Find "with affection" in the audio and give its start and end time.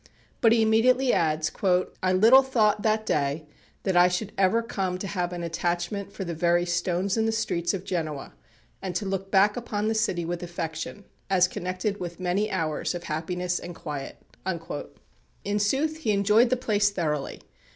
10.25-11.03